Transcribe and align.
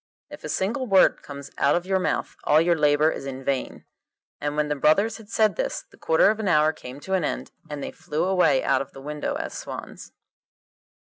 If 0.31 0.43
a 0.43 0.49
single 0.49 0.87
word 0.87 1.21
comes 1.21 1.51
out 1.59 1.75
of 1.75 1.85
your 1.85 1.99
mouth, 1.99 2.35
all 2.45 2.59
your 2.59 2.75
labour 2.75 3.11
is 3.11 3.25
vain.' 3.27 3.85
And 4.39 4.55
when 4.57 4.67
the 4.67 4.75
brothers 4.75 5.17
had 5.17 5.29
said 5.29 5.57
this 5.57 5.83
the 5.83 5.95
quarter 5.95 6.31
of 6.31 6.39
an 6.39 6.47
hour 6.47 6.73
came 6.73 6.99
to 7.01 7.13
an 7.13 7.23
end, 7.23 7.51
and 7.69 7.83
they 7.83 7.91
flew 7.91 8.23
away 8.25 8.63
out 8.63 8.81
of 8.81 8.93
the 8.93 9.01
window 9.03 9.35
as 9.35 9.53
swans. 9.55 10.11